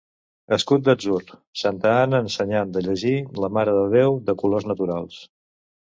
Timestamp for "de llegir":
2.79-3.15